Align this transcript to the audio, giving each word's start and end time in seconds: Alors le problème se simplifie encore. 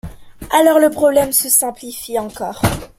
Alors 0.49 0.79
le 0.79 0.89
problème 0.89 1.31
se 1.31 1.47
simplifie 1.47 2.17
encore. 2.17 2.59